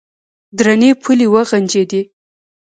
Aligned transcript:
درنې 0.57 0.91
پلې 1.01 1.25
وغنجېدې. 1.33 2.01